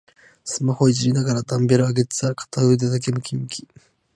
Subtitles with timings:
[0.43, 3.67] スマホいじりながらダンベル上げてたら片腕だけムキムキ